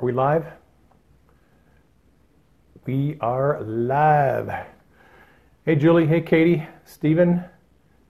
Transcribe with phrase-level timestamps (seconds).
[0.00, 0.46] Are we live?
[2.86, 4.48] We are live.
[5.64, 6.06] Hey, Julie.
[6.06, 6.64] Hey, Katie.
[6.84, 7.42] Stephen.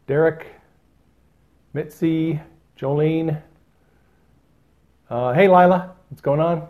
[0.07, 0.49] Derek.
[1.73, 2.43] Mitzi.
[2.79, 3.43] Jolene.
[5.09, 5.95] Uh, hey, Lila.
[6.11, 6.69] What's going on?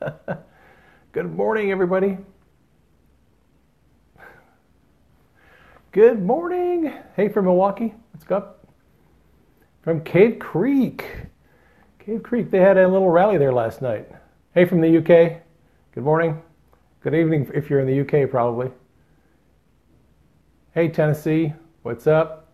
[1.12, 2.18] Good morning, everybody.
[5.90, 6.92] Good morning.
[7.16, 7.94] Hey, from Milwaukee.
[8.12, 8.64] What's up?
[9.82, 11.31] From Cave Creek.
[12.04, 12.50] Cave Creek.
[12.50, 14.08] They had a little rally there last night.
[14.54, 15.40] Hey, from the UK.
[15.94, 16.42] Good morning.
[17.00, 18.72] Good evening if you're in the UK, probably.
[20.74, 21.52] Hey, Tennessee.
[21.82, 22.48] What's up?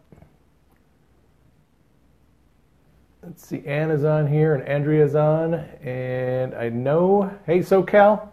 [3.22, 3.64] Let's see.
[3.64, 5.54] Anna's on here and Andrea's on.
[5.54, 8.28] And I know, hey, SoCal.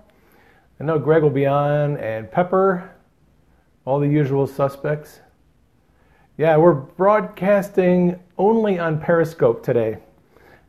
[0.82, 2.92] I know Greg will be on and Pepper
[3.86, 5.22] all the usual suspects.
[6.38, 10.00] Yeah, we're broadcasting only on Periscope today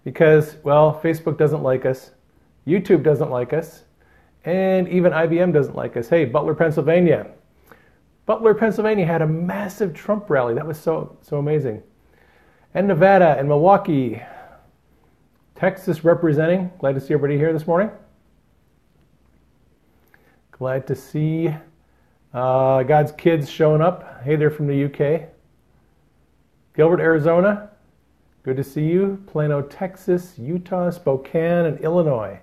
[0.07, 2.13] because, well, Facebook doesn't like us,
[2.65, 3.83] YouTube doesn't like us,
[4.45, 6.09] and even IBM doesn't like us.
[6.09, 7.27] Hey, Butler, Pennsylvania.
[8.25, 10.55] Butler, Pennsylvania had a massive Trump rally.
[10.55, 11.83] That was so so amazing.
[12.73, 14.23] And Nevada and Milwaukee.
[15.57, 16.71] Texas representing.
[16.79, 17.91] Glad to see everybody here this morning.
[20.53, 21.49] Glad to see
[22.33, 24.23] uh, God's kids showing up.
[24.23, 25.31] Hey, they're from the UK.
[26.77, 27.71] Gilbert, Arizona.
[28.47, 29.21] Good to see you.
[29.27, 32.39] Plano, Texas, Utah, Spokane, and Illinois.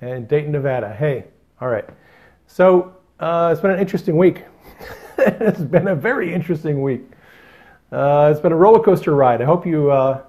[0.00, 0.92] And Dayton, Nevada.
[0.92, 1.26] Hey,
[1.60, 1.88] all right.
[2.48, 4.42] So uh, it's been an interesting week.
[5.18, 7.02] it's been a very interesting week.
[7.92, 9.40] Uh, it's been a roller coaster ride.
[9.40, 10.24] I hope you uh,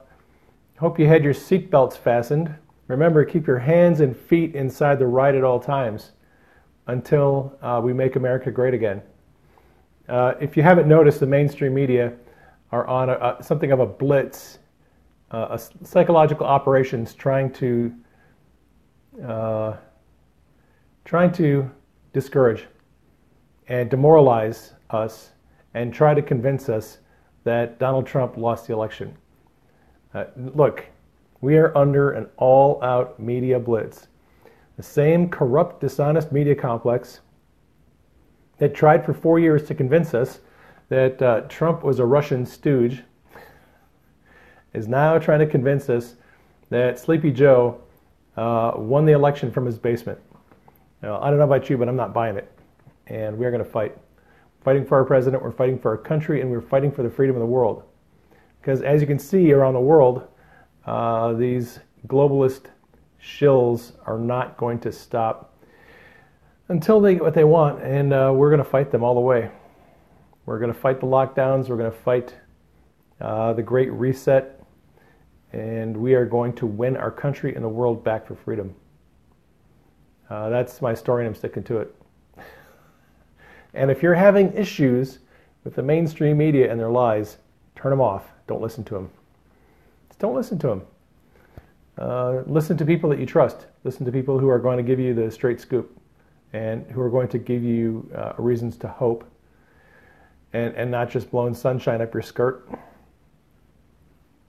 [0.77, 2.53] hope you had your seatbelts fastened.
[2.87, 6.11] Remember, keep your hands and feet inside the ride at all times
[6.85, 9.01] until uh, we make America great again.
[10.07, 12.13] Uh, if you haven't noticed, the mainstream media
[12.71, 14.59] are on a, something of a blitz,
[15.35, 17.93] uh, a psychological operations trying to
[19.27, 19.75] uh,
[21.03, 21.69] trying to
[22.13, 22.65] discourage
[23.67, 25.31] and demoralize us
[25.73, 26.99] and try to convince us
[27.43, 29.13] that Donald Trump lost the election.
[30.13, 30.85] Uh, look,
[31.41, 34.07] we are under an all-out media blitz
[34.77, 37.21] the same corrupt, dishonest media complex
[38.57, 40.39] that tried for four years to convince us
[40.89, 43.03] that uh, Trump was a Russian stooge
[44.75, 46.15] is now trying to convince us
[46.69, 47.81] that Sleepy Joe
[48.37, 50.19] uh, won the election from his basement.
[51.01, 52.51] Now, I don't know about you, but I'm not buying it.
[53.07, 53.97] And we are going to fight.
[54.63, 57.35] Fighting for our president, we're fighting for our country, and we're fighting for the freedom
[57.35, 57.83] of the world.
[58.59, 60.27] Because as you can see around the world,
[60.85, 62.65] uh, these globalist
[63.21, 65.53] shills are not going to stop
[66.67, 69.21] until they get what they want, and uh, we're going to fight them all the
[69.21, 69.51] way.
[70.45, 72.33] We're going to fight the lockdowns, we're going to fight
[73.21, 74.54] uh, the Great Reset,
[75.53, 78.73] and we are going to win our country and the world back for freedom.
[80.29, 81.95] Uh, that's my story, and I'm sticking to it.
[83.73, 85.19] and if you're having issues
[85.63, 87.37] with the mainstream media and their lies,
[87.75, 88.25] turn them off.
[88.47, 89.09] Don't listen to them.
[90.09, 90.81] Just don't listen to them.
[91.97, 93.67] Uh, listen to people that you trust.
[93.83, 95.97] Listen to people who are going to give you the straight scoop
[96.53, 99.29] and who are going to give you uh, reasons to hope
[100.53, 102.67] and, and not just blowing sunshine up your skirt.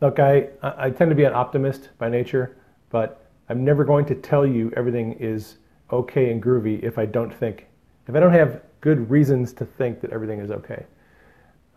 [0.01, 2.57] Look, I, I tend to be an optimist by nature,
[2.91, 5.57] but I'm never going to tell you everything is
[5.91, 7.67] okay and groovy if I don't think,
[8.07, 10.85] if I don't have good reasons to think that everything is okay.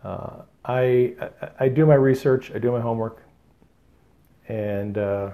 [0.04, 3.22] Uh, I, I, I, do my research, I do my homework,
[4.48, 5.30] and uh,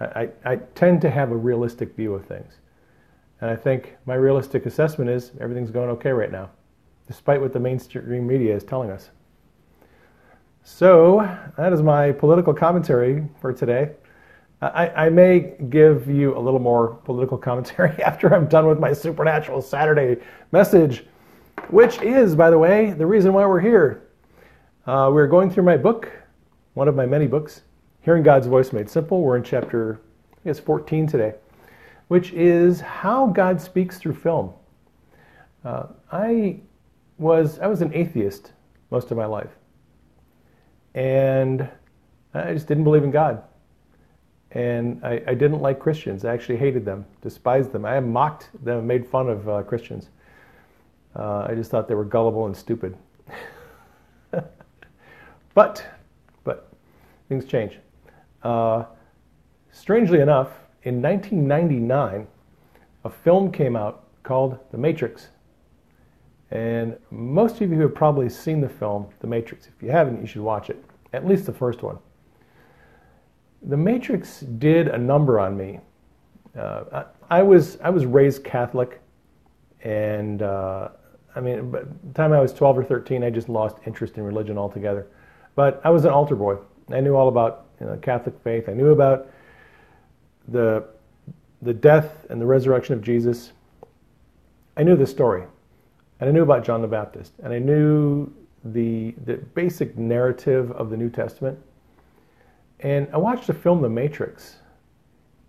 [0.00, 2.54] I, I tend to have a realistic view of things.
[3.40, 6.50] And I think my realistic assessment is everything's going okay right now,
[7.06, 9.10] despite what the mainstream media is telling us.
[10.62, 11.20] So
[11.56, 13.90] that is my political commentary for today.
[14.62, 18.92] I, I, may give you a little more political commentary after I'm done with my
[18.92, 20.22] Supernatural Saturday
[20.52, 21.06] message,
[21.70, 24.02] which is, by the way, the reason why we're here.
[24.86, 26.12] Uh, we're going through my book,
[26.74, 27.62] one of my many books,
[28.02, 29.22] Hearing God's Voice Made Simple.
[29.22, 30.00] We're in chapter,
[30.34, 31.34] I guess, 14 today,
[32.08, 34.52] which is how God speaks through film.
[35.64, 36.60] Uh, I
[37.18, 38.52] was I was an atheist
[38.90, 39.50] most of my life,
[40.94, 41.68] and
[42.34, 43.42] I just didn't believe in God,
[44.52, 46.24] and I, I didn't like Christians.
[46.24, 47.84] I actually hated them, despised them.
[47.84, 50.08] I mocked them, made fun of uh, Christians.
[51.14, 52.96] Uh, I just thought they were gullible and stupid.
[55.54, 55.84] but
[56.44, 56.72] but
[57.28, 57.78] things change.
[58.42, 58.84] Uh,
[59.72, 60.48] strangely enough,
[60.84, 62.26] in 1999,
[63.04, 65.28] a film came out called The Matrix.
[66.50, 69.68] And most of you have probably seen the film The Matrix.
[69.68, 71.98] If you haven't, you should watch it, at least the first one.
[73.62, 75.80] The Matrix did a number on me
[76.58, 79.00] Uh, I, I was I was raised Catholic,
[79.84, 80.88] and uh,
[81.36, 84.24] I mean, by the time I was 12 or 13, I just lost interest in
[84.24, 85.06] religion altogether.
[85.54, 86.56] But I was an altar boy.
[86.90, 88.68] I knew all about you know, Catholic faith.
[88.68, 89.28] I knew about
[90.48, 90.84] the
[91.62, 93.52] the death and the resurrection of Jesus.
[94.76, 95.44] I knew the story,
[96.20, 98.32] and I knew about John the Baptist, and I knew
[98.64, 101.58] the the basic narrative of the New Testament.
[102.80, 104.56] And I watched the film The Matrix,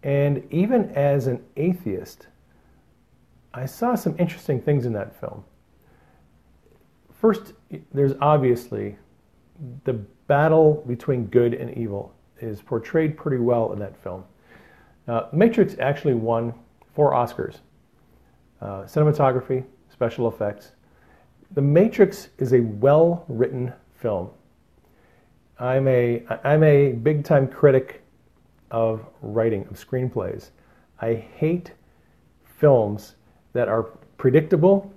[0.03, 2.27] and even as an atheist,
[3.53, 5.43] I saw some interesting things in that film.
[7.13, 7.53] First,
[7.93, 8.97] there's obviously
[9.83, 9.93] the
[10.27, 14.23] battle between good and evil is portrayed pretty well in that film.
[15.07, 16.53] Uh, Matrix actually won
[16.93, 17.57] four Oscars
[18.61, 19.63] uh, cinematography,
[20.01, 20.71] special effects.
[21.51, 24.31] The Matrix is a well written film.
[25.59, 28.01] I'm a, I'm a big time critic
[28.71, 30.49] of writing, of screenplays.
[31.01, 31.73] I hate
[32.57, 33.13] films
[33.53, 33.83] that are
[34.17, 34.91] predictable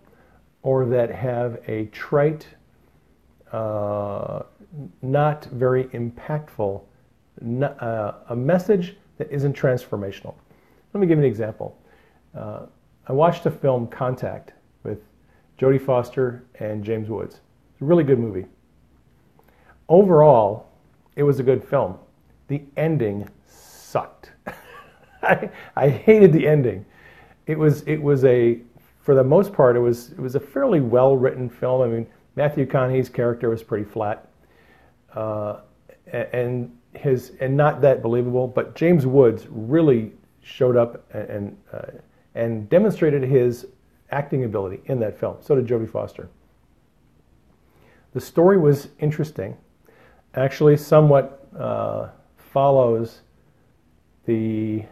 [0.62, 2.46] or that have a trite,
[3.52, 4.44] uh,
[5.02, 6.80] not very impactful,
[7.60, 10.34] uh, a message that isn't transformational.
[10.94, 11.76] Let me give you an example.
[12.34, 12.60] Uh,
[13.06, 14.54] I watched a film, Contact,
[15.58, 17.40] Jodie Foster and James Woods.
[17.72, 18.46] It's a really good movie.
[19.88, 20.68] Overall,
[21.16, 21.96] it was a good film.
[22.48, 24.32] The ending sucked.
[25.22, 26.84] I, I hated the ending.
[27.46, 28.60] It was it was a
[29.00, 31.82] for the most part it was it was a fairly well written film.
[31.82, 34.28] I mean Matthew McConaughey's character was pretty flat,
[35.14, 35.60] uh,
[36.12, 38.48] and his and not that believable.
[38.48, 40.12] But James Woods really
[40.42, 41.86] showed up and, uh,
[42.34, 43.66] and demonstrated his
[44.10, 45.36] acting ability in that film.
[45.40, 46.28] So did Jodie Foster.
[48.12, 49.56] The story was interesting,
[50.34, 53.22] actually, somewhat uh, follows
[54.26, 54.84] the.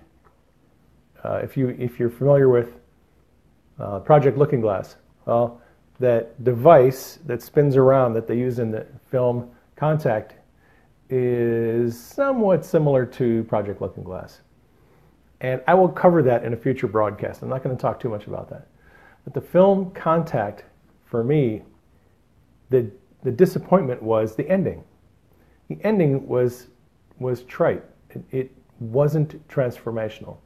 [1.25, 2.75] Uh, if you if you're familiar with
[3.79, 5.61] uh, Project Looking Glass, well,
[6.00, 10.35] that device that spins around that they use in the film Contact
[11.11, 14.41] is somewhat similar to Project Looking Glass.
[15.41, 17.43] And I will cover that in a future broadcast.
[17.43, 18.69] I'm not going to talk too much about that.
[19.25, 20.65] But the film Contact,
[21.05, 21.63] for me,
[22.71, 22.91] the,
[23.23, 24.83] the disappointment was the ending.
[25.69, 26.69] The ending was,
[27.19, 27.85] was trite.
[28.11, 30.37] It, it wasn't transformational.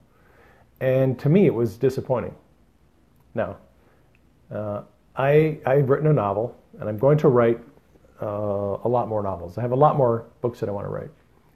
[0.81, 2.35] And to me, it was disappointing.
[3.35, 3.57] Now,
[4.51, 4.83] uh,
[5.17, 7.61] I, I've written a novel, and I'm going to write
[8.21, 8.27] uh,
[8.85, 9.57] a lot more novels.
[9.59, 11.11] I have a lot more books that I want to write,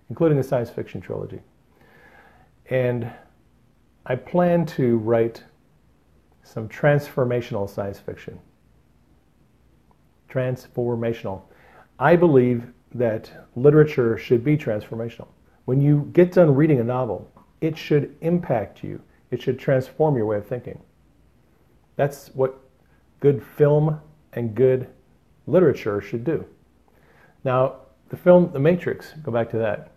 [0.08, 1.40] including a science fiction trilogy.
[2.70, 3.10] And
[4.06, 5.44] I plan to write
[6.42, 8.38] some transformational science fiction.
[10.28, 11.42] Transformational.
[11.98, 15.28] I believe that literature should be transformational.
[15.64, 19.00] When you get done reading a novel, it should impact you,
[19.30, 20.80] it should transform your way of thinking.
[21.96, 22.58] That's what
[23.20, 24.00] good film
[24.32, 24.88] and good
[25.46, 26.44] literature should do.
[27.44, 27.76] Now,
[28.08, 29.92] the film The Matrix, go back to that.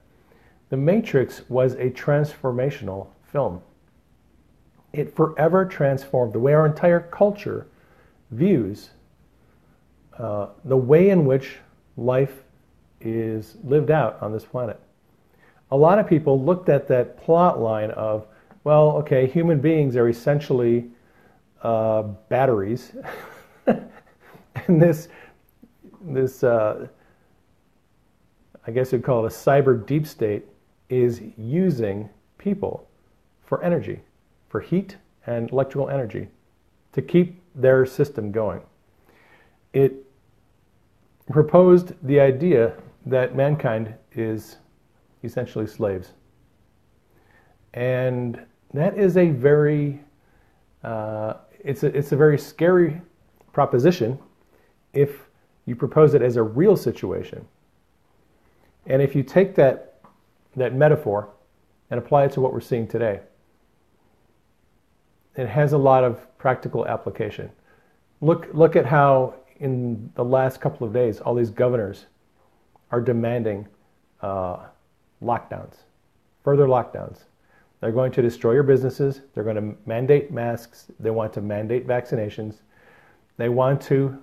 [0.70, 3.62] The Matrix was a transformational film
[4.94, 7.68] it forever transformed the way our entire culture
[8.32, 8.92] views
[10.18, 11.58] uh, the way in which
[11.98, 12.44] life
[13.02, 14.80] is lived out on this planet.
[15.72, 18.28] A lot of people looked at that plot line of,
[18.64, 20.86] well, okay, human beings are essentially
[21.64, 22.92] uh, batteries,
[23.66, 25.08] and this,
[26.02, 26.88] this, uh,
[28.68, 30.46] I guess you'd call it a cyber deep state,
[30.90, 32.08] is using
[32.38, 32.88] people
[33.46, 34.00] for energy
[34.54, 36.28] for heat and electrical energy
[36.92, 38.62] to keep their system going.
[39.74, 40.06] It
[41.32, 42.76] proposed the idea
[43.08, 44.58] that mankind is
[45.24, 46.12] essentially slaves.
[47.74, 48.46] And
[48.76, 50.00] that is a very,
[50.84, 53.02] uh, it's, a, it's a very scary
[53.54, 54.20] proposition
[54.94, 55.30] if
[55.66, 57.44] you propose it as a real situation.
[58.86, 60.00] And if you take that,
[60.56, 61.30] that metaphor
[61.90, 63.22] and apply it to what we're seeing today,
[65.36, 67.50] it has a lot of practical application.
[68.22, 72.06] Look, look at how in the last couple of days, all these governors
[72.92, 73.68] are demanding
[74.22, 74.58] uh,
[75.22, 75.76] lockdowns,
[76.44, 77.20] further lockdowns.
[77.80, 79.22] They're going to destroy your businesses.
[79.34, 80.86] They're going to mandate masks.
[81.00, 82.62] They want to mandate vaccinations.
[83.38, 84.18] They want to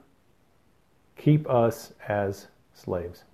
[1.16, 3.24] keep us as slaves.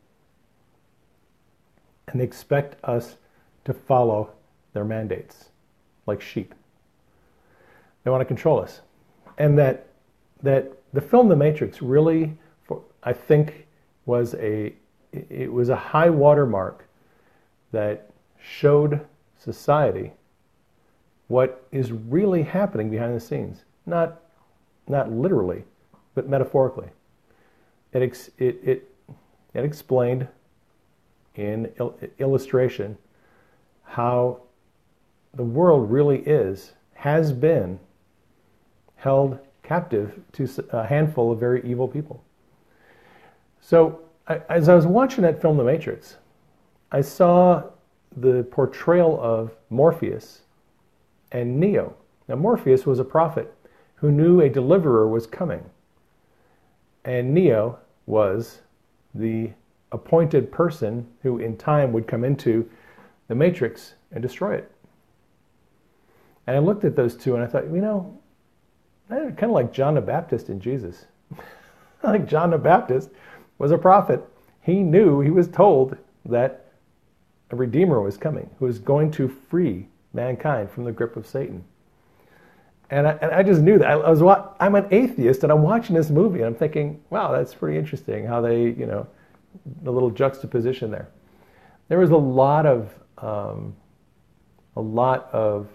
[2.08, 3.16] And they expect us
[3.64, 4.30] to follow
[4.72, 5.50] their mandates
[6.06, 6.54] like sheep.
[8.06, 8.82] They want to control us.
[9.36, 9.88] And that,
[10.40, 12.38] that the film The Matrix really,
[13.02, 13.66] I think,
[14.04, 14.72] was a,
[15.12, 16.86] it was a high watermark
[17.72, 18.08] that
[18.40, 19.04] showed
[19.36, 20.12] society
[21.26, 23.64] what is really happening behind the scenes.
[23.86, 24.22] Not,
[24.86, 25.64] not literally,
[26.14, 26.90] but metaphorically.
[27.92, 28.94] It, ex- it, it,
[29.52, 30.28] it explained
[31.34, 32.98] in il- illustration
[33.82, 34.42] how
[35.34, 37.80] the world really is, has been
[38.96, 42.22] held captive to a handful of very evil people.
[43.60, 46.16] So, I, as I was watching that film, The Matrix,
[46.92, 47.62] I saw
[48.16, 50.42] the portrayal of Morpheus
[51.32, 51.94] and Neo.
[52.28, 53.52] Now, Morpheus was a prophet
[53.96, 55.64] who knew a deliverer was coming,
[57.04, 58.60] and Neo was
[59.14, 59.50] the
[59.92, 62.68] appointed person who, in time, would come into
[63.28, 64.70] the Matrix and destroy it.
[66.46, 68.18] And I looked at those two and I thought, you know,
[69.08, 71.06] kind of like John the Baptist and Jesus.
[72.02, 73.10] like John the Baptist
[73.58, 74.22] was a prophet.
[74.62, 76.72] He knew, he was told that
[77.50, 81.64] a Redeemer was coming who was going to free mankind from the grip of Satan.
[82.90, 83.88] And I, and I just knew that.
[83.88, 87.32] I, I was, I'm an atheist and I'm watching this movie and I'm thinking, wow,
[87.32, 89.06] that's pretty interesting how they, you know,
[89.82, 91.08] the little juxtaposition there.
[91.88, 93.74] There was a lot of, um,
[94.76, 95.68] a lot of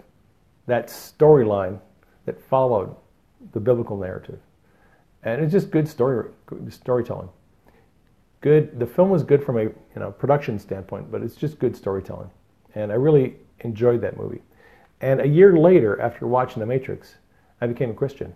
[0.66, 1.80] that storyline
[2.24, 2.94] that followed
[3.52, 4.38] the biblical narrative.
[5.22, 6.30] And it's just good story,
[6.68, 7.28] storytelling.
[8.40, 8.78] Good.
[8.78, 12.30] The film was good from a you know production standpoint, but it's just good storytelling,
[12.74, 14.42] and I really enjoyed that movie.
[15.00, 17.16] And a year later, after watching The Matrix,
[17.60, 18.34] I became a Christian.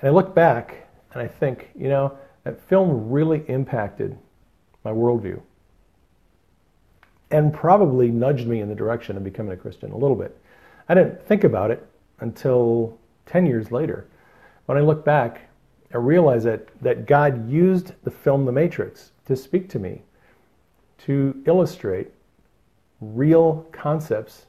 [0.00, 4.18] And I look back and I think, you know, that film really impacted
[4.84, 5.40] my worldview
[7.30, 10.36] and probably nudged me in the direction of becoming a Christian a little bit.
[10.88, 11.86] I didn't think about it
[12.20, 14.06] until 10 years later.
[14.66, 15.48] When I look back,
[15.92, 20.02] I realize that, that God used the film The Matrix to speak to me,
[21.06, 22.08] to illustrate
[23.00, 24.46] real concepts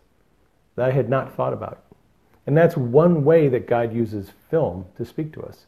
[0.75, 1.83] that I had not thought about.
[2.47, 5.65] And that's one way that God uses film to speak to us.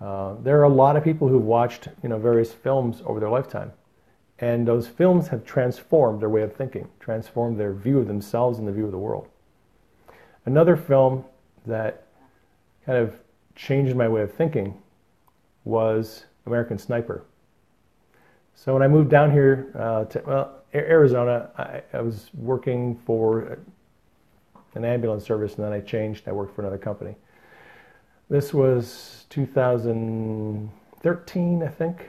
[0.00, 3.30] Uh, there are a lot of people who've watched you know, various films over their
[3.30, 3.72] lifetime.
[4.40, 8.68] And those films have transformed their way of thinking, transformed their view of themselves and
[8.68, 9.28] the view of the world.
[10.46, 11.24] Another film
[11.66, 12.06] that
[12.88, 13.14] kind of
[13.54, 14.74] changed my way of thinking
[15.64, 17.26] was American Sniper.
[18.54, 23.58] So when I moved down here uh, to well, Arizona, I, I, was working for
[24.74, 26.28] an ambulance service, and then I changed.
[26.28, 27.14] I worked for another company.
[28.30, 32.08] This was 2013, I think,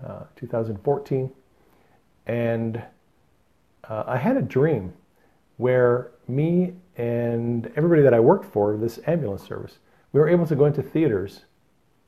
[0.00, 1.28] uh, 2014,
[2.28, 2.80] and
[3.88, 4.92] uh, I had a dream
[5.56, 9.78] where me and everybody that I worked for, this ambulance service,
[10.14, 11.40] we were able to go into theaters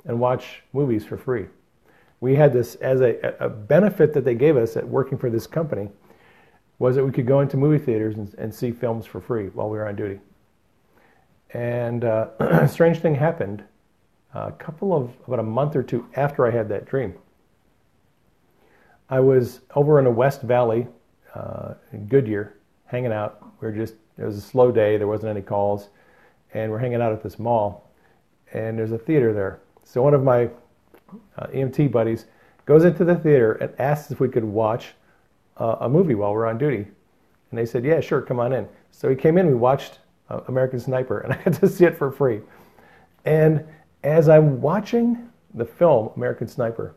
[0.05, 1.47] and watch movies for free.
[2.21, 5.49] We had this as a, a benefit that they gave us at working for this
[5.49, 5.91] company
[6.79, 9.69] was that we could go into movie theaters and, and see films for free while
[9.69, 10.21] we were on duty.
[11.53, 13.65] And uh, a strange thing happened
[14.35, 17.15] a couple of about a month or two after I had that dream.
[19.11, 20.87] I was over in the West Valley
[21.35, 23.43] uh, in Goodyear, hanging out.
[23.61, 24.97] We were just it was a slow day.
[24.97, 25.89] There wasn't any calls,
[26.55, 27.86] and we're hanging out at this mall
[28.57, 29.61] and there's a theater there.
[29.85, 30.49] So one of my
[31.37, 32.25] uh, EMT buddies
[32.65, 34.95] goes into the theater and asks if we could watch
[35.59, 36.87] uh, a movie while we're on duty.
[37.51, 38.67] And they said, yeah, sure, come on in.
[38.91, 41.97] So he came in, we watched uh, American Sniper, and I got to see it
[41.97, 42.41] for free.
[43.27, 43.65] And
[44.03, 46.95] as I'm watching the film American Sniper,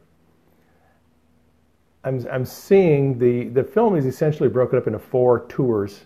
[2.06, 6.06] I'm, I'm seeing the, the film is essentially broken up into four tours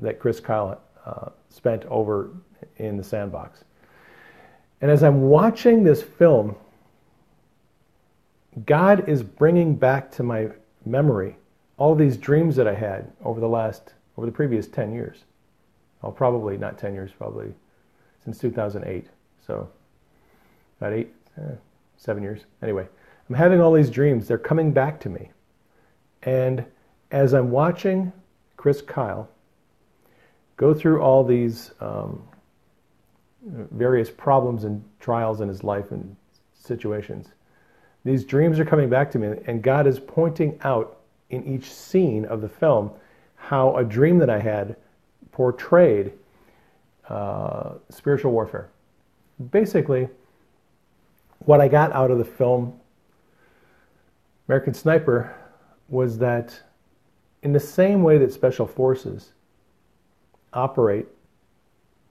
[0.00, 2.30] that Chris Kyle uh, spent over
[2.78, 3.64] in the sandbox.
[4.84, 6.54] And as I'm watching this film,
[8.66, 10.50] God is bringing back to my
[10.84, 11.38] memory
[11.78, 15.24] all these dreams that I had over the last, over the previous 10 years.
[16.02, 17.54] Well, probably not 10 years, probably
[18.22, 19.06] since 2008.
[19.46, 19.70] So
[20.78, 21.54] about eight, eh,
[21.96, 22.42] seven years.
[22.62, 22.86] Anyway,
[23.30, 24.28] I'm having all these dreams.
[24.28, 25.30] They're coming back to me.
[26.24, 26.62] And
[27.10, 28.12] as I'm watching
[28.58, 29.30] Chris Kyle
[30.58, 32.22] go through all these um,
[33.44, 36.16] various problems and trials in his life and
[36.54, 37.28] situations.
[38.04, 40.98] These dreams are coming back to me, and God is pointing out
[41.30, 42.90] in each scene of the film
[43.36, 44.76] how a dream that I had
[45.32, 46.12] portrayed
[47.08, 48.68] uh, spiritual warfare.
[49.50, 50.08] Basically,
[51.40, 52.78] what I got out of the film
[54.48, 55.34] American Sniper
[55.88, 56.60] was that
[57.42, 59.32] in the same way that special forces
[60.52, 61.06] operate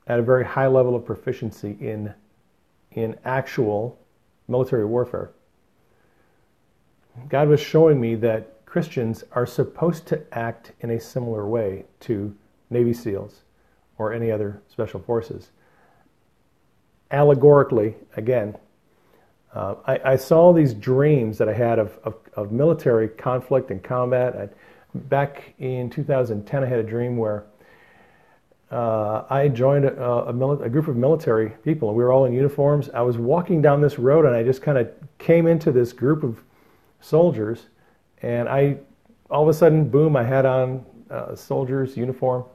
[0.08, 2.14] at a very high level of proficiency in,
[2.92, 4.00] in actual
[4.48, 5.32] military warfare.
[7.30, 12.36] God was showing me that Christians are supposed to act in a similar way to
[12.70, 13.44] Navy SEALs
[13.98, 15.52] or any other special forces.
[17.12, 18.58] Allegorically, again,
[19.54, 23.84] uh, I, I, saw these dreams that I had of, of, of military conflict and
[23.84, 24.36] combat.
[24.36, 24.50] I,
[24.96, 27.46] back in 2010, I had a dream where
[28.74, 31.94] uh, I joined a, a, a, group of military people.
[31.94, 32.90] We were all in uniforms.
[32.90, 36.24] I was walking down this road and I just kind of came into this group
[36.24, 36.42] of
[37.00, 37.68] soldiers.
[38.24, 38.78] And I,
[39.30, 42.46] all of a sudden, boom, I had on a soldier's uniform.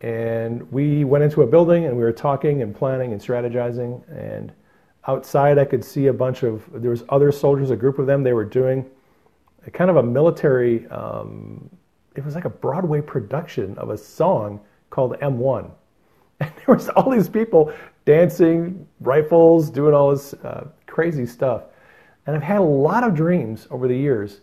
[0.00, 4.00] And we went into a building and we were talking and planning and strategizing.
[4.08, 4.52] And
[5.06, 8.22] outside, I could see a bunch of, there was other soldiers, a group of them.
[8.22, 8.86] They were doing
[9.66, 11.68] a kind of a military, um,
[12.14, 15.70] it was like a Broadway production of a song called M1.
[16.40, 17.72] And there was all these people
[18.04, 21.64] dancing, rifles, doing all this uh, crazy stuff.
[22.26, 24.40] And I've had a lot of dreams over the years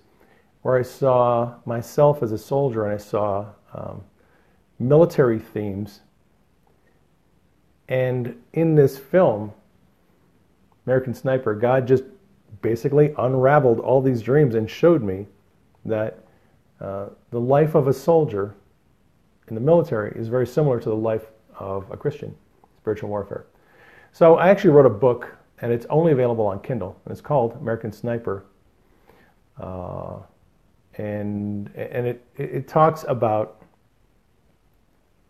[0.61, 4.01] where I saw myself as a soldier and I saw um,
[4.79, 6.01] military themes.
[7.89, 9.51] And in this film,
[10.85, 12.03] American Sniper, God just
[12.61, 15.27] basically unraveled all these dreams and showed me
[15.85, 16.19] that
[16.79, 18.55] uh, the life of a soldier
[19.47, 21.25] in the military is very similar to the life
[21.57, 22.35] of a Christian,
[22.77, 23.45] spiritual warfare.
[24.11, 27.57] So I actually wrote a book, and it's only available on Kindle, and it's called
[27.59, 28.45] American Sniper.
[29.59, 30.17] Uh,
[30.97, 33.63] and and it, it talks about,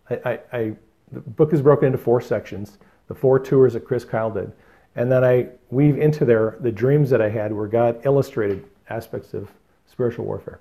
[0.10, 0.74] I, I, I,
[1.12, 2.78] the book is broken into four sections,
[3.08, 4.52] the four tours that Chris Kyle did.
[4.96, 9.34] And then I weave into there the dreams that I had where God illustrated aspects
[9.34, 9.50] of
[9.86, 10.60] spiritual warfare.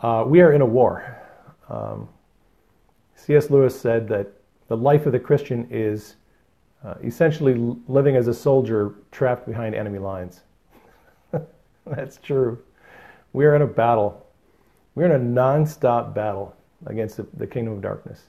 [0.00, 1.16] Uh, we are in a war.
[1.68, 2.08] Um,
[3.26, 3.50] C.S.
[3.50, 4.32] Lewis said that
[4.68, 6.16] the life of the Christian is
[6.82, 10.40] uh, essentially living as a soldier trapped behind enemy lines.
[11.86, 12.58] That's true.
[13.34, 14.26] We are in a battle.
[14.94, 18.22] We're in a non-stop battle against the, the kingdom of darkness.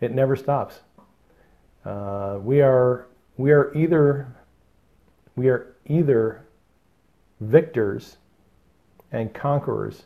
[0.00, 0.80] It never stops.
[1.84, 4.28] Uh, we are we are either
[5.34, 6.44] we are either
[7.40, 8.18] victors
[9.10, 10.04] and conquerors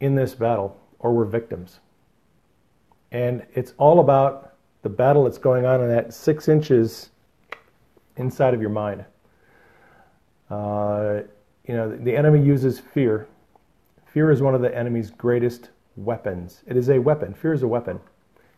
[0.00, 1.80] in this battle, or we're victims.
[3.12, 7.10] And it's all about the battle that's going on in that six inches
[8.16, 9.04] inside of your mind.
[10.48, 11.20] Uh,
[11.66, 13.28] you know, the enemy uses fear.
[14.12, 16.62] Fear is one of the enemy's greatest weapons.
[16.66, 17.34] It is a weapon.
[17.34, 18.00] Fear is a weapon.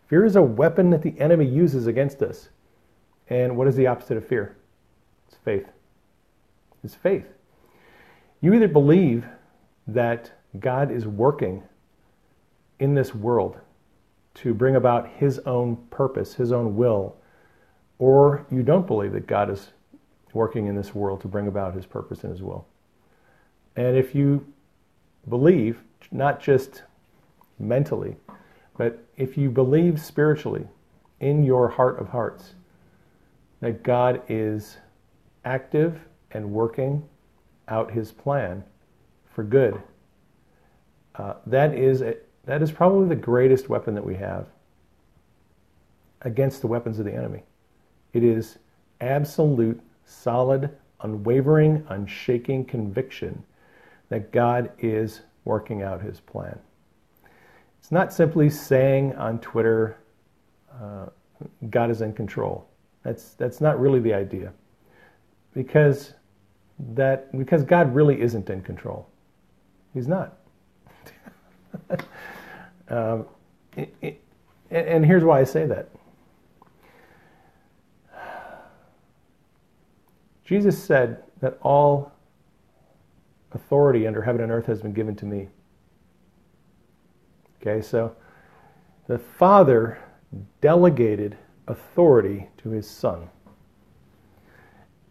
[0.09, 2.49] Fear is a weapon that the enemy uses against us.
[3.29, 4.57] And what is the opposite of fear?
[5.27, 5.67] It's faith.
[6.85, 7.27] It's faith.
[8.41, 9.25] You either believe
[9.87, 11.62] that God is working
[12.79, 13.59] in this world
[14.35, 17.16] to bring about his own purpose, his own will,
[17.99, 19.73] or you don't believe that God is
[20.33, 22.66] working in this world to bring about his purpose and his will.
[23.77, 24.47] And if you
[25.29, 26.83] believe, not just
[27.59, 28.16] mentally,
[28.77, 30.66] but if you believe spiritually
[31.21, 32.55] in your heart of hearts
[33.61, 34.79] that God is
[35.45, 36.01] active
[36.33, 37.09] and working
[37.68, 38.64] out his plan
[39.33, 39.81] for good,
[41.16, 44.46] uh, that is a, that is probably the greatest weapon that we have
[46.22, 47.42] against the weapons of the enemy.
[48.12, 48.59] It is
[49.00, 53.42] absolute, solid, unwavering, unshaking conviction
[54.09, 56.59] that God is working out his plan.
[57.81, 59.98] It's not simply saying on Twitter,
[60.72, 61.07] uh,
[61.70, 62.68] God is in control.
[63.02, 64.52] That's, that's not really the idea.
[65.55, 66.14] Because,
[66.94, 69.09] that, because God really isn't in control.
[69.92, 70.38] He's not.
[72.88, 73.24] Um,
[73.74, 74.20] it, it,
[74.70, 75.88] and here's why I say that.
[80.44, 82.12] Jesus said that all
[83.52, 85.48] authority under heaven and earth has been given to me.
[87.61, 88.14] Okay, so
[89.06, 89.98] the Father
[90.61, 91.37] delegated
[91.68, 93.28] authority to his Son.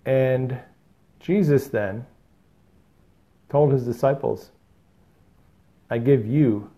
[0.06, 0.60] And
[1.20, 2.06] Jesus then
[3.50, 4.52] told his disciples,
[5.92, 6.72] I give you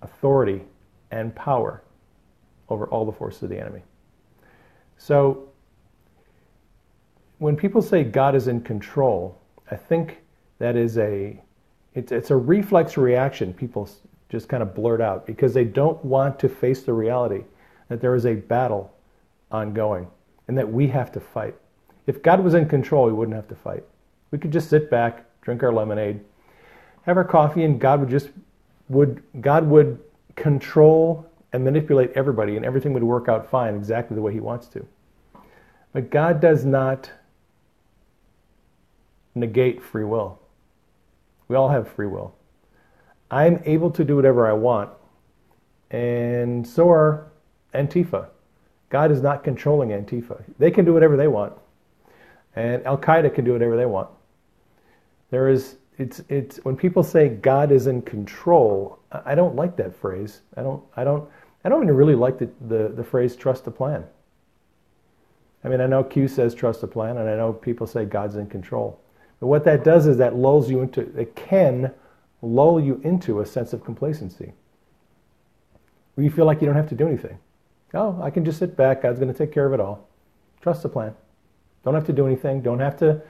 [0.00, 0.62] authority
[1.10, 1.82] and power
[2.70, 3.82] over all the forces of the enemy.
[4.96, 5.50] So
[7.38, 9.38] when people say God is in control,
[9.70, 10.18] I think
[10.58, 11.40] that is a
[11.94, 13.86] it's, it's a reflex reaction people
[14.30, 17.44] just kind of blurt out because they don't want to face the reality
[17.88, 18.94] that there is a battle
[19.50, 20.06] ongoing
[20.48, 21.54] and that we have to fight.
[22.06, 23.84] If God was in control, we wouldn't have to fight.
[24.30, 26.20] We could just sit back, drink our lemonade,
[27.02, 28.30] have our coffee, and God would just
[28.88, 29.98] would God would
[30.36, 34.66] control and manipulate everybody and everything would work out fine exactly the way he wants
[34.68, 34.86] to.
[35.92, 37.10] But God does not
[39.34, 40.38] negate free will.
[41.48, 42.34] We all have free will.
[43.30, 44.90] I'm able to do whatever I want,
[45.90, 47.26] and so are
[47.74, 48.28] Antifa.
[48.90, 50.42] God is not controlling Antifa.
[50.58, 51.54] They can do whatever they want,
[52.54, 54.08] and Al Qaeda can do whatever they want.
[55.30, 58.98] There is it's it's when people say God is in control.
[59.12, 60.40] I don't like that phrase.
[60.56, 61.28] I don't I don't
[61.64, 64.04] I don't even really like the, the, the phrase trust the plan.
[65.64, 68.36] I mean, I know Q says trust the plan, and I know people say God's
[68.36, 69.00] in control.
[69.38, 71.92] But what that does is that lulls you into, it can
[72.42, 74.52] lull you into a sense of complacency.
[76.14, 77.38] Where you feel like you don't have to do anything.
[77.94, 79.02] Oh, I can just sit back.
[79.02, 80.08] God's going to take care of it all.
[80.60, 81.14] Trust the plan.
[81.84, 82.60] Don't have to do anything.
[82.60, 83.20] Don't have to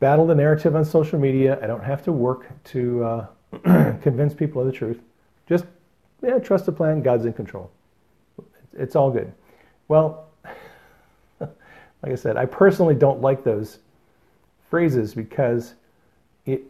[0.00, 1.58] battle the narrative on social media.
[1.62, 3.26] I don't have to work to uh,
[4.02, 5.00] convince people of the truth.
[5.48, 5.66] Just
[6.22, 7.02] yeah, trust the plan.
[7.02, 7.70] God's in control.
[8.72, 9.32] It's all good.
[9.88, 10.28] Well,
[11.40, 13.78] like I said, I personally don't like those
[14.68, 15.74] phrases because
[16.46, 16.62] it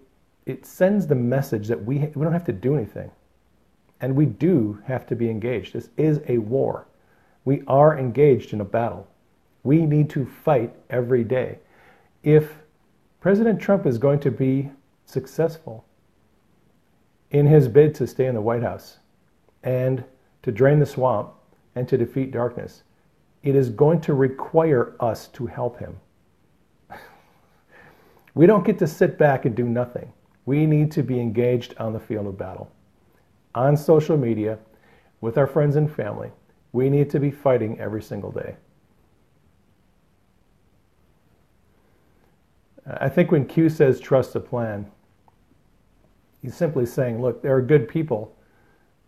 [0.46, 3.10] it sends the message that we we don't have to do anything,
[4.00, 5.72] and we do have to be engaged.
[5.72, 6.86] This is a war.
[7.44, 9.06] We are engaged in a battle.
[9.62, 11.58] We need to fight every day.
[12.22, 12.54] If
[13.20, 14.70] President Trump is going to be
[15.04, 15.84] successful
[17.30, 18.98] in his bid to stay in the White House
[19.62, 20.02] and
[20.42, 21.30] to drain the swamp
[21.74, 22.82] and to defeat darkness,
[23.42, 25.96] it is going to require us to help him.
[28.34, 30.12] we don't get to sit back and do nothing.
[30.46, 32.70] We need to be engaged on the field of battle.
[33.54, 34.58] On social media,
[35.20, 36.30] with our friends and family,
[36.72, 38.56] we need to be fighting every single day.
[42.98, 44.90] I think when Q says trust the plan,
[46.42, 48.34] he's simply saying, look, there are good people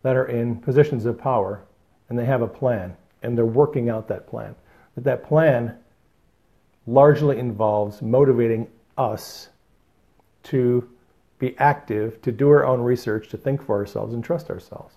[0.03, 1.65] that are in positions of power
[2.09, 4.55] and they have a plan and they're working out that plan.
[4.95, 5.77] But that plan
[6.87, 8.69] largely involves motivating
[8.99, 9.49] us
[10.45, 10.89] to
[11.39, 14.97] be active, to do our own research, to think for ourselves and trust ourselves,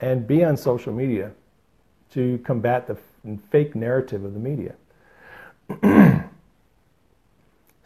[0.00, 1.32] and be on social media
[2.10, 2.98] to combat the
[3.50, 4.74] fake narrative of the media.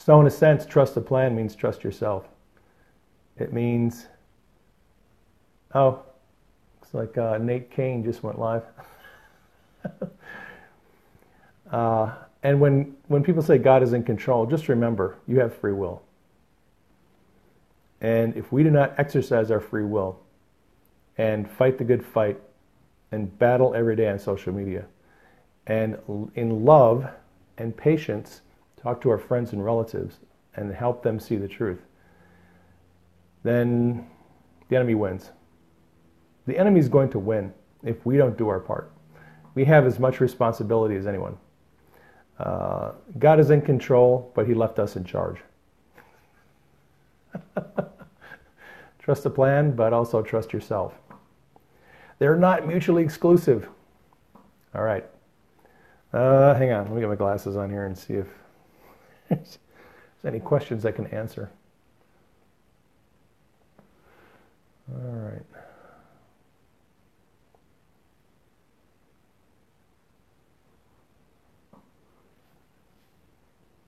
[0.05, 2.29] so, in a sense, trust the plan means trust yourself.
[3.39, 4.07] It means,
[5.75, 6.03] oh,
[6.79, 8.65] looks like uh, Nate Kane just went live.
[11.73, 12.13] uh,
[12.43, 16.03] and when, when people say God is in control, just remember you have free will.
[18.03, 20.21] And if we do not exercise our free will
[21.17, 22.39] and fight the good fight
[23.11, 24.85] and battle every day on social media,
[25.67, 25.97] and
[26.35, 27.09] in love
[27.57, 28.43] and patience,
[28.85, 30.21] talk to our friends and relatives
[30.57, 31.81] and help them see the truth,
[33.43, 34.07] then
[34.69, 35.33] the enemy wins.
[36.47, 38.93] The enemy is going to win if we don't do our part.
[39.55, 41.39] We have as much responsibility as anyone.
[42.39, 45.39] Uh, God is in control, but He left us in charge.
[48.99, 50.93] trust the plan, but also trust yourself.
[52.19, 53.67] They're not mutually exclusive.
[54.75, 55.07] All right.
[56.13, 56.85] Uh, hang on.
[56.85, 58.27] Let me get my glasses on here and see if
[60.25, 61.51] any questions I can answer.
[64.91, 65.43] All right.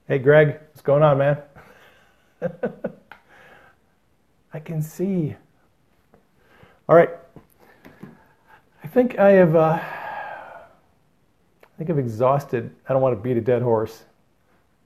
[0.09, 1.43] Hey, Greg, what's going on, man?
[4.53, 5.35] I can see.
[6.89, 7.11] All right.
[8.85, 9.57] I think I have.
[9.57, 12.75] Uh, I think I've exhausted.
[12.89, 14.05] I don't want to beat a dead horse.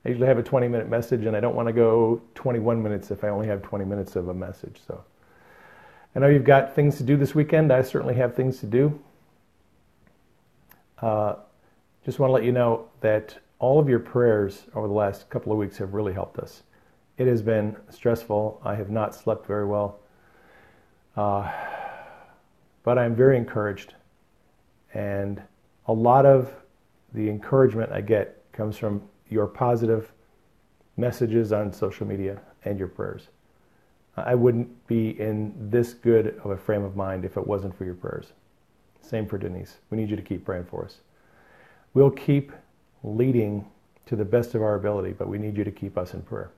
[0.04, 3.10] I usually have a 20 minute message, and I don't want to go 21 minutes
[3.10, 4.80] if I only have 20 minutes of a message.
[4.86, 5.04] So
[6.14, 7.72] I know you've got things to do this weekend.
[7.72, 8.98] I certainly have things to do.
[11.00, 11.34] Uh,
[12.04, 15.52] just want to let you know that all of your prayers over the last couple
[15.52, 16.62] of weeks have really helped us.
[17.18, 18.60] It has been stressful.
[18.64, 20.00] I have not slept very well.
[21.14, 21.52] Uh,
[22.82, 23.94] but I'm very encouraged.
[24.94, 25.42] And
[25.86, 26.52] a lot of
[27.12, 30.12] the encouragement I get comes from your positive
[30.96, 33.28] messages on social media and your prayers.
[34.16, 37.84] I wouldn't be in this good of a frame of mind if it wasn't for
[37.84, 38.32] your prayers.
[39.00, 39.78] Same for Denise.
[39.90, 40.98] We need you to keep praying for us.
[41.94, 42.52] We'll keep
[43.02, 43.64] leading
[44.06, 46.50] to the best of our ability, but we need you to keep us in prayer.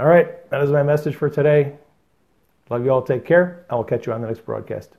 [0.00, 1.74] All right, that is my message for today.
[2.70, 3.02] Love you all.
[3.02, 3.64] Take care.
[3.70, 4.96] I will catch you on the next broadcast.